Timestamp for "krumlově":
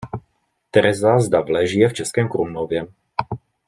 2.29-2.87